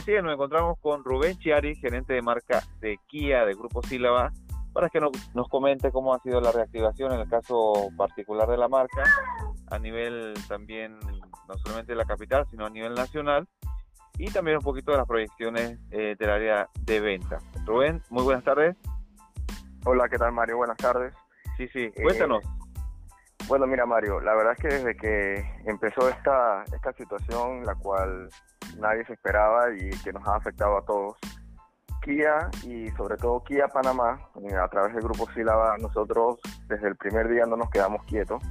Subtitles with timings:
[0.00, 4.32] Así que nos encontramos con Rubén Chiari, gerente de marca de Kia de Grupo Sílaba,
[4.72, 8.56] para que nos, nos comente cómo ha sido la reactivación en el caso particular de
[8.56, 9.02] la marca,
[9.70, 13.46] a nivel también, no solamente de la capital, sino a nivel nacional,
[14.16, 17.36] y también un poquito de las proyecciones eh, del área de venta.
[17.66, 18.78] Rubén, muy buenas tardes.
[19.84, 20.56] Hola, ¿qué tal Mario?
[20.56, 21.12] Buenas tardes.
[21.58, 22.42] Sí, sí, cuéntanos.
[23.48, 28.30] bueno, mira Mario, la verdad es que desde que empezó esta, esta situación, la cual
[28.78, 31.16] nadie se esperaba y que nos ha afectado a todos,
[32.02, 36.96] Kia y sobre todo Kia Panamá, eh, a través del grupo Sílaba, nosotros desde el
[36.96, 38.42] primer día no nos quedamos quietos.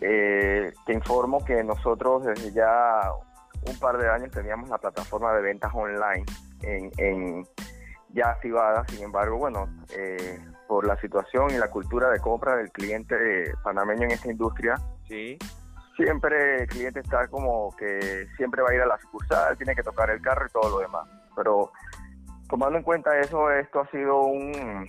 [0.00, 3.12] Eh, te informo que nosotros desde ya
[3.68, 6.24] un par de años teníamos la plataforma de ventas online
[6.62, 7.44] en,
[8.12, 12.70] ya activada, sin embargo, bueno, eh, por la situación y la cultura de compra del
[12.70, 15.38] cliente panameño en esta industria, sí.
[16.04, 19.82] Siempre el cliente está como que siempre va a ir a la sucursal, tiene que
[19.82, 21.08] tocar el carro y todo lo demás.
[21.36, 21.72] Pero
[22.48, 24.86] tomando en cuenta eso, esto ha sido un,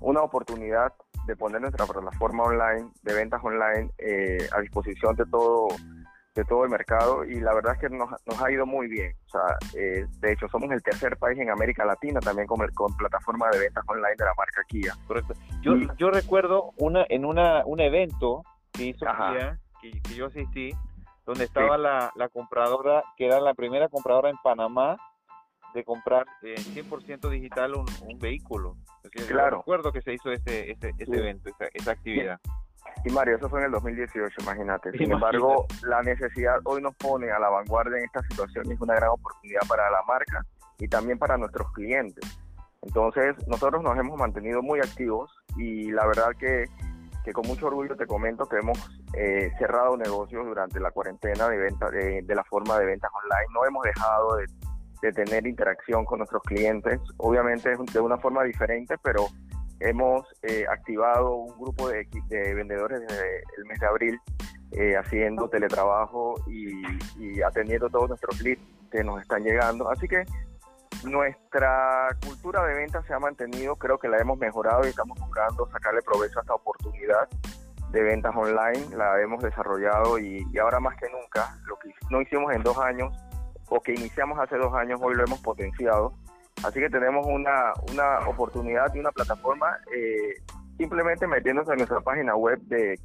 [0.00, 0.92] una oportunidad
[1.26, 5.68] de poner nuestra plataforma online, de ventas online, eh, a disposición de todo
[6.34, 9.14] de todo el mercado y la verdad es que nos, nos ha ido muy bien.
[9.26, 12.96] O sea, eh, de hecho, somos el tercer país en América Latina también con, con
[12.96, 14.94] plataforma de ventas online de la marca Kia.
[15.06, 15.34] Correcto.
[15.62, 19.60] Yo, yo recuerdo una en una un evento que hizo Kia,
[19.92, 20.70] que, yo asistí,
[21.26, 24.96] donde estaba la, la compradora, que era la primera compradora en Panamá
[25.74, 28.76] de comprar en 100% digital un, un vehículo.
[29.26, 29.58] claro.
[29.58, 32.40] recuerdo que se hizo ese, ese, ese evento, esa, esa actividad.
[33.04, 34.92] Y Mario, eso fue en el 2018, imagínate.
[34.92, 38.80] Sin embargo, la necesidad hoy nos pone a la vanguardia en esta situación y es
[38.80, 40.44] una gran oportunidad para la marca
[40.78, 42.38] y también para nuestros clientes.
[42.82, 46.66] Entonces, nosotros nos hemos mantenido muy activos y la verdad que,
[47.24, 48.78] que con mucho orgullo te comento que hemos
[49.14, 53.46] eh, cerrado negocios durante la cuarentena de, venta, de, la forma de ventas online.
[53.54, 54.46] No hemos dejado de,
[55.12, 59.26] tener interacción con nuestros clientes, obviamente de una forma diferente, pero
[59.80, 64.20] hemos eh, activado un grupo de, de, vendedores desde el mes de abril
[64.76, 69.88] eh, haciendo teletrabajo y, atendiendo todos nuestros leads que nos están llegando.
[69.90, 70.24] Así que
[71.04, 75.68] nuestra cultura de venta se ha mantenido, creo que la hemos mejorado y estamos buscando
[75.70, 77.28] sacarle provecho a esta oportunidad
[77.90, 82.20] de ventas online, la hemos desarrollado y, y ahora más que nunca, lo que no
[82.20, 83.16] hicimos en dos años
[83.68, 86.14] o que iniciamos hace dos años, hoy lo hemos potenciado.
[86.64, 90.34] Así que tenemos una, una oportunidad y una plataforma eh,
[90.78, 92.98] simplemente metiéndose en nuestra página web de,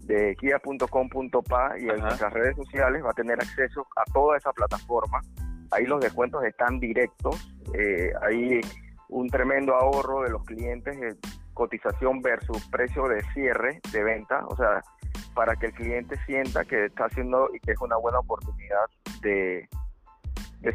[0.00, 5.20] de kia.com.pa y en nuestras redes sociales va a tener acceso a toda esa plataforma.
[5.74, 7.36] Ahí los descuentos están directos,
[7.74, 8.60] eh, hay
[9.08, 11.16] un tremendo ahorro de los clientes, eh,
[11.52, 14.82] cotización versus precio de cierre de venta, o sea,
[15.34, 18.86] para que el cliente sienta que está haciendo y que es una buena oportunidad
[19.20, 19.68] de,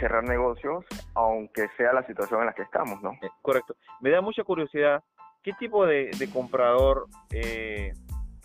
[0.00, 0.84] cerrar negocios,
[1.14, 3.12] aunque sea la situación en la que estamos, ¿no?
[3.22, 3.74] Eh, correcto.
[4.00, 5.02] Me da mucha curiosidad,
[5.42, 7.94] ¿qué tipo de, comprador eh,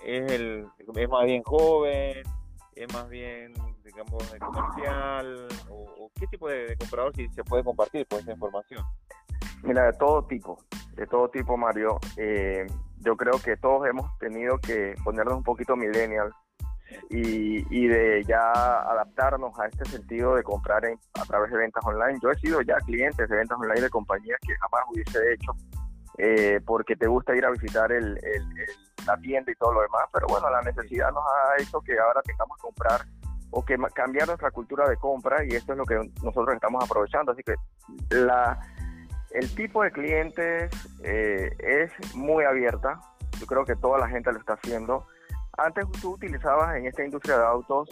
[0.05, 2.23] es el es más bien joven,
[2.75, 8.05] es más bien, digamos, de comercial, o, qué tipo de, comprador si se puede compartir
[8.07, 8.83] por esa información?
[9.63, 10.57] Mira, de todo tipo,
[10.95, 11.99] de todo tipo, Mario.
[12.17, 12.65] Eh,
[12.99, 16.31] yo creo que todos hemos tenido que ponernos un poquito millennial
[17.09, 22.19] y, y de ya adaptarnos a este sentido de comprar a través de ventas online.
[22.21, 25.51] Yo he sido ya cliente de ventas online de compañías que jamás hubiese hecho
[26.17, 28.19] eh, porque te gusta ir a visitar el,
[29.07, 32.21] la tienda y todo lo demás, pero bueno, la necesidad nos ha hecho que ahora
[32.21, 33.01] tengamos que comprar
[33.53, 37.31] o que cambiar nuestra cultura de compra y esto es lo que nosotros estamos aprovechando.
[37.31, 37.55] Así que
[38.09, 38.59] la,
[39.31, 40.71] el tipo de clientes
[41.03, 42.99] eh, es muy abierta,
[43.39, 45.05] yo creo que toda la gente lo está haciendo.
[45.57, 47.89] Antes tú utilizabas en esta industria de autos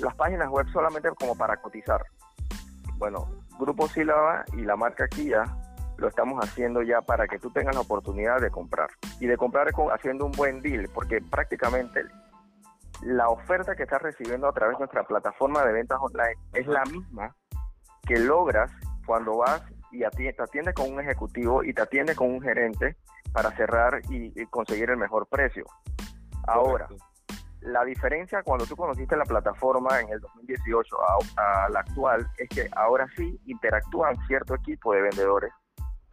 [0.00, 2.02] las páginas web solamente como para cotizar.
[2.96, 3.28] Bueno,
[3.58, 5.44] Grupo Sílaba y la marca Kia
[5.98, 8.88] lo estamos haciendo ya para que tú tengas la oportunidad de comprar.
[9.20, 12.04] Y de comprar haciendo un buen deal, porque prácticamente
[13.02, 16.84] la oferta que estás recibiendo a través de nuestra plataforma de ventas online es la
[16.84, 17.34] misma
[18.06, 18.70] que logras
[19.06, 22.96] cuando vas y te atiendes con un ejecutivo y te atiendes con un gerente
[23.32, 25.64] para cerrar y conseguir el mejor precio.
[26.46, 26.88] Ahora,
[27.60, 30.96] la diferencia cuando tú conociste la plataforma en el 2018
[31.36, 35.52] a, la actual es que ahora sí interactúan cierto equipo de vendedores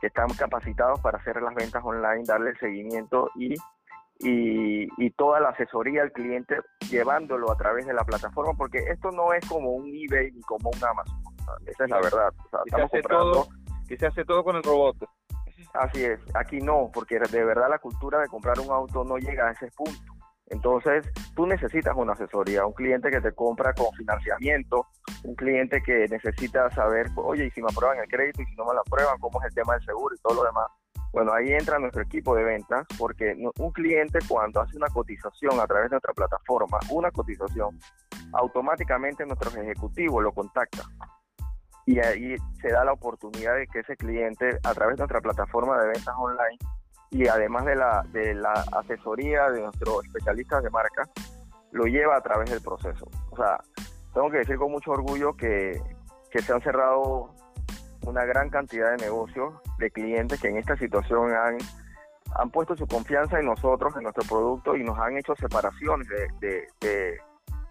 [0.01, 3.55] que están capacitados para hacer las ventas online, darle seguimiento y,
[4.19, 6.57] y, toda la asesoría al cliente
[6.89, 10.69] llevándolo a través de la plataforma, porque esto no es como un eBay ni como
[10.69, 11.21] un Amazon.
[11.65, 12.33] Esa es la verdad.
[12.65, 13.47] estamos comprando...
[13.88, 14.97] que se hace todo con el robot.
[15.73, 19.47] Así es, aquí no, porque de verdad la cultura de comprar un auto no llega
[19.47, 20.00] a ese punto
[20.47, 24.88] Entonces, tú necesitas una asesoría, un cliente que te compra con financiamiento,
[25.23, 28.65] un cliente que necesita saber, oye, y si me aprueban el crédito y si no
[28.65, 30.68] me lo aprueban, cómo es el tema del seguro y todo lo demás.
[31.15, 35.65] Bueno, ahí entra nuestro equipo de ventas porque un cliente cuando hace una cotización a
[35.65, 37.79] través de nuestra plataforma, una cotización,
[38.33, 40.83] automáticamente nuestro ejecutivo lo contacta
[41.85, 45.79] y ahí se da la oportunidad de que ese cliente a través de nuestra plataforma
[45.79, 46.57] de ventas online
[47.12, 51.09] y además de la, de la asesoría de nuestros especialistas de marca,
[51.71, 53.09] lo lleva a través del proceso.
[53.29, 53.61] O sea,
[54.13, 55.81] tengo que decir con mucho orgullo que,
[56.29, 57.33] que se han cerrado
[58.06, 61.57] una gran cantidad de negocios de clientes que en esta situación han,
[62.36, 66.68] han puesto su confianza en nosotros, en nuestro producto y nos han hecho separaciones de,
[66.81, 67.19] de,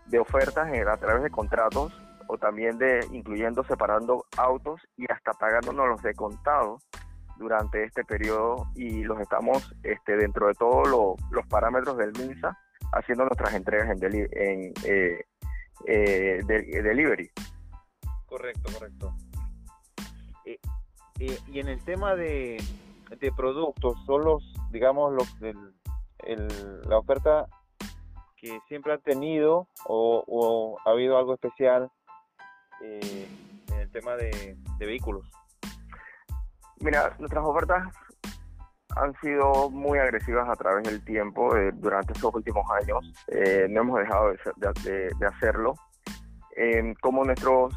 [0.06, 1.92] de, ofertas a través de contratos
[2.28, 6.78] o también de incluyendo separando autos y hasta pagándonos los de contado
[7.36, 10.88] durante este periodo y los estamos este, dentro de todos
[11.30, 12.56] los parámetros del MINSA
[12.92, 15.24] haciendo nuestras entregas en, en eh,
[15.86, 17.30] eh, delivery.
[18.26, 19.13] Correcto, correcto.
[21.20, 22.62] Eh, eh, y en el tema de,
[23.20, 25.28] de productos, son los, digamos, los
[26.86, 27.46] la oferta
[28.36, 31.90] que siempre ha tenido o, ha habido algo especial
[32.82, 33.28] eh,
[33.68, 35.26] en el tema de, vehículos?
[36.80, 37.94] Mira, nuestras ofertas
[38.96, 43.12] han sido muy agresivas a través del tiempo durante estos últimos años.
[43.70, 45.74] no hemos dejado de, de hacerlo.
[47.00, 47.74] como nuestros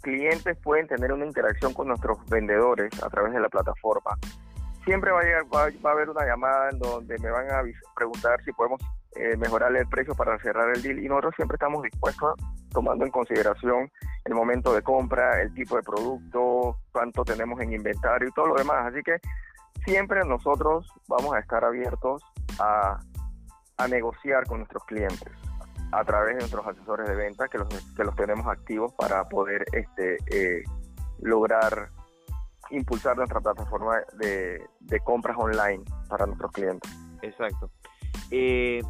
[0.00, 4.16] clientes pueden tener una interacción con nuestros vendedores a través de la plataforma.
[4.84, 7.62] Siempre va a, llegar, va, a haber una llamada en donde me van a
[7.94, 8.80] preguntar si podemos
[9.16, 12.34] eh, mejorarle el precio para cerrar el deal y nosotros siempre estamos dispuestos,
[12.70, 13.90] tomando en consideración
[14.24, 18.54] el momento de compra, el tipo de producto, cuánto tenemos en inventario y todo lo
[18.54, 18.86] demás.
[18.86, 19.18] Así que
[19.84, 22.22] siempre nosotros vamos a estar abiertos
[22.58, 22.98] a
[23.88, 25.32] negociar con nuestros clientes
[25.92, 29.64] a través de nuestros asesores de venta que los, que los tenemos activos para poder
[29.72, 30.62] este, eh,
[31.20, 31.90] lograr
[32.70, 34.60] impulsar nuestra plataforma de,
[35.04, 36.90] compras online para nuestros clientes.
[37.22, 37.70] Exacto.
[38.30, 38.82] Eh,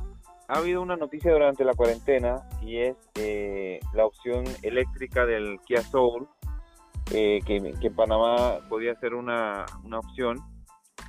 [0.49, 5.83] ha habido una noticia durante la cuarentena y es eh, la opción eléctrica del Kia
[5.83, 6.29] Soul,
[7.05, 10.39] que, que, en Panamá podía ser una, una opción.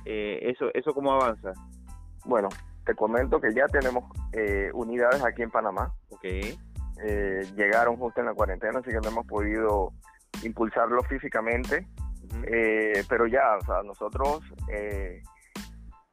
[0.04, 1.52] ¿eso, ¿Eso cómo avanza?
[2.24, 2.48] Bueno,
[2.84, 5.92] te comento que ya tenemos eh, unidades aquí en Panamá.
[6.10, 6.56] Okay.
[7.02, 9.92] Eh, llegaron justo en la cuarentena, así que no hemos podido
[10.42, 11.86] impulsarlo físicamente.
[12.46, 14.40] Eh, pero ya, o sea, nosotros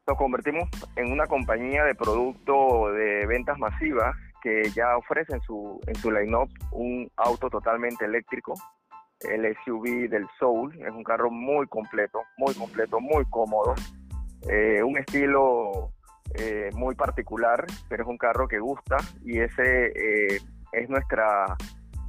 [0.08, 5.80] nos convertimos en una compañía de producto de ventas masivas que ya ofrece en su,
[5.86, 8.54] en su line-up un auto totalmente eléctrico,
[9.20, 10.74] el SUV del Soul.
[10.82, 13.76] Es un carro muy completo, muy completo, muy cómodo.
[14.84, 15.92] un estilo
[16.38, 20.40] eh, muy particular, pero es un carro que gusta y ese eh,
[20.72, 21.58] es nuestra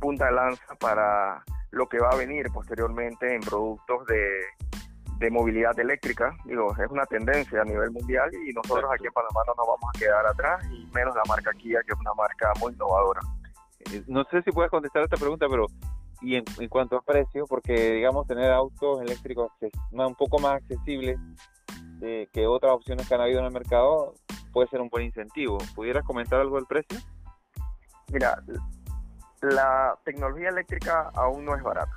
[0.00, 4.28] punta de lanza para lo que va a venir posteriormente en productos de,
[5.18, 6.36] de movilidad eléctrica.
[6.44, 9.90] Digo, es una tendencia a nivel mundial y nosotros aquí en Panamá no nos vamos
[9.94, 13.20] a quedar atrás y menos la marca Kia, que es una marca muy innovadora.
[13.92, 15.66] Eh, no sé si puedes contestar esta pregunta, pero
[16.20, 19.52] y en, en cuanto a precio, porque digamos tener autos eléctricos
[19.92, 21.18] un poco más accesibles
[22.00, 24.14] que otras opciones que han habido en el mercado
[24.52, 25.58] puede ser un buen incentivo.
[25.74, 26.98] ¿Pudieras comentar algo del precio?
[28.12, 28.42] Mira,
[29.42, 31.92] la tecnología eléctrica aún no es barata.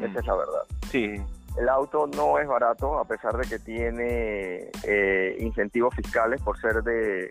[0.00, 0.62] Esa es la verdad.
[0.90, 1.16] Sí.
[1.56, 6.82] El auto no es barato a pesar de que tiene eh, incentivos fiscales por ser
[6.82, 7.30] de,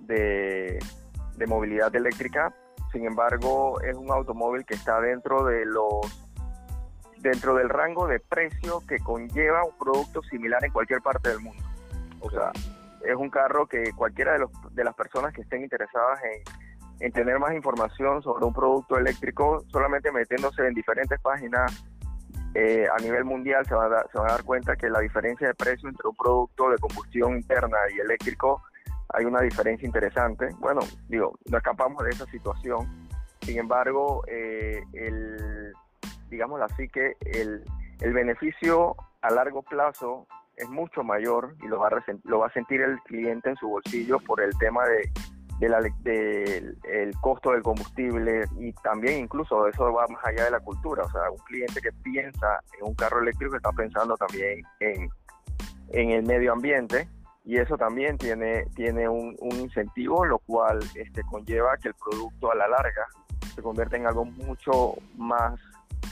[0.00, 0.78] de,
[1.36, 2.54] de movilidad eléctrica.
[2.92, 6.23] Sin embargo, es un automóvil que está dentro de los
[7.24, 11.62] dentro del rango de precio que conlleva un producto similar en cualquier parte del mundo.
[12.20, 12.52] O sea,
[13.02, 16.20] es un carro que cualquiera de, los, de las personas que estén interesadas
[17.00, 21.84] en, tener más información sobre un producto eléctrico, solamente metiéndose en diferentes páginas
[22.54, 25.48] eh, a nivel mundial se, va a se van a dar cuenta que la diferencia
[25.48, 28.62] de precio entre un producto de combustión interna y eléctrico
[29.08, 30.48] hay una diferencia interesante.
[30.60, 32.86] Bueno, digo, no escapamos de esa situación.
[33.42, 35.72] Sin embargo, eh, el,
[36.30, 37.64] digámoslo así, que el,
[38.00, 40.26] el beneficio a largo plazo
[40.56, 43.68] es mucho mayor y lo va, a lo va a sentir el cliente en su
[43.68, 45.10] bolsillo por el tema de,
[46.02, 51.04] de el costo del combustible y también incluso eso va más allá de la cultura.
[51.04, 55.08] O sea, un cliente que piensa en un carro eléctrico está pensando también en,
[55.88, 57.08] en el medio ambiente
[57.44, 62.50] y eso también tiene, tiene un, un incentivo, lo cual este, conlleva que el producto
[62.50, 63.06] a la larga
[63.54, 65.60] se convierta en algo mucho más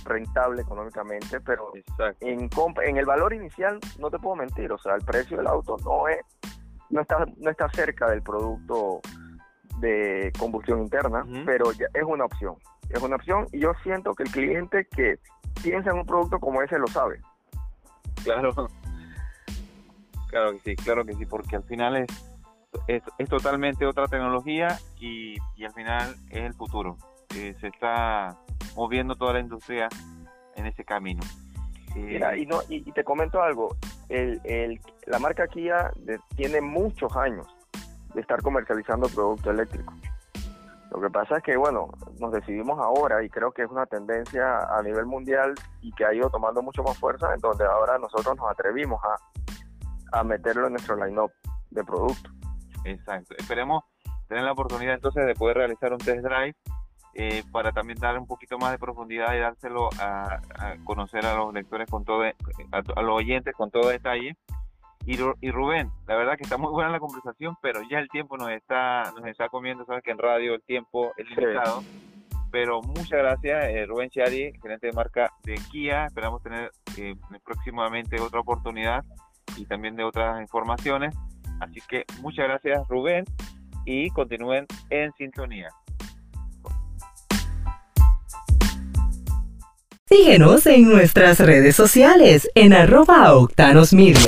[0.05, 1.73] rentable económicamente, pero
[2.21, 2.49] en,
[2.85, 6.09] en el valor inicial no te puedo mentir, o sea, el precio del auto no
[6.09, 6.19] es
[6.91, 9.01] no está no está cerca del producto
[9.79, 12.57] de combustión interna, pero ya es una opción.
[12.89, 15.19] Es una opción y yo siento que el cliente que
[15.63, 17.21] piensa en un producto como ese lo sabe.
[18.23, 18.69] Claro,
[20.29, 25.37] claro que sí, claro que sí, porque al final es, es, totalmente otra tecnología y,
[25.57, 26.97] y, al final es el futuro.
[27.35, 28.37] Eh, se está
[28.77, 29.89] moviendo toda la industria
[30.57, 31.23] en ese camino.
[31.95, 33.77] Mira, y, no, y, te comento algo,
[34.09, 35.93] el, el, la marca Kia
[36.37, 37.47] tiene muchos años
[38.15, 39.95] de estar comercializando productos eléctricos.
[40.91, 41.89] Lo que pasa es que, bueno,
[42.19, 46.13] nos decidimos ahora y creo que es una tendencia a nivel mundial y que ha
[46.13, 50.75] ido tomando mucho más fuerza, en donde ahora nosotros nos atrevimos a, a meterlo en
[50.75, 51.33] nuestro line-up
[51.71, 52.31] de productos.
[52.85, 53.35] Exacto.
[53.39, 53.85] Esperemos
[54.29, 56.55] tener la oportunidad entonces de poder realizar un test drive
[57.15, 60.41] eh, para también dar un poquito más de profundidad y dárselo a,
[60.85, 64.37] conocer a los lectores con todo, a, los oyentes con todo detalle.
[65.05, 68.37] Y, y, Rubén, la verdad que está muy buena la conversación, pero ya el tiempo
[68.37, 71.83] nos está, nos está comiendo, sabes que en radio el tiempo es limitado.
[72.53, 76.07] Pero muchas gracias, eh, Rubén Chiari, gerente de marca de Kia.
[76.07, 79.05] Esperamos tener eh, próximamente otra oportunidad
[79.57, 81.15] y también de otras informaciones.
[81.61, 83.25] Así que muchas gracias, Rubén,
[83.87, 85.69] y continúen en sintonía.
[90.15, 94.21] Síguenos en nuestras redes sociales en arroba octanos media.